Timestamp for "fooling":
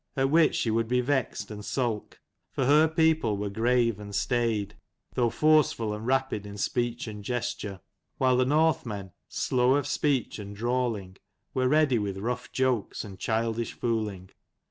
13.73-14.31